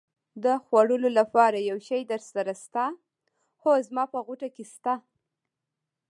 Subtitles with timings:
[0.43, 2.85] د خوړلو لپاره یو شی درسره شته؟
[3.61, 4.93] هو، زما په غوټه کې شته.